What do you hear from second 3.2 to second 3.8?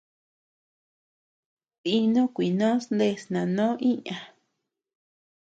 nanó